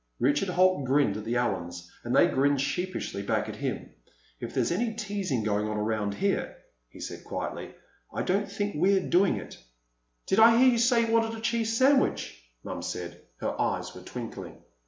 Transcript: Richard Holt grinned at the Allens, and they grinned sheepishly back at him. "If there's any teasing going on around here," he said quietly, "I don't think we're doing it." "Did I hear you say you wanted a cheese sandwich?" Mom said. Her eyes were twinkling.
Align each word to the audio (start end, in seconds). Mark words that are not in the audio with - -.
Richard 0.19 0.49
Holt 0.49 0.85
grinned 0.85 1.15
at 1.17 1.25
the 1.25 1.35
Allens, 1.37 1.91
and 2.03 2.15
they 2.15 2.25
grinned 2.27 2.59
sheepishly 2.59 3.21
back 3.21 3.47
at 3.47 3.57
him. 3.57 3.91
"If 4.39 4.51
there's 4.51 4.71
any 4.71 4.95
teasing 4.95 5.43
going 5.43 5.67
on 5.67 5.77
around 5.77 6.15
here," 6.15 6.57
he 6.89 6.99
said 6.99 7.23
quietly, 7.23 7.75
"I 8.11 8.23
don't 8.23 8.51
think 8.51 8.73
we're 8.75 9.07
doing 9.07 9.35
it." 9.35 9.59
"Did 10.25 10.39
I 10.39 10.57
hear 10.57 10.69
you 10.71 10.79
say 10.79 11.05
you 11.05 11.13
wanted 11.13 11.37
a 11.37 11.39
cheese 11.39 11.77
sandwich?" 11.77 12.43
Mom 12.63 12.81
said. 12.81 13.21
Her 13.41 13.53
eyes 13.61 13.93
were 13.93 14.01
twinkling. 14.01 14.63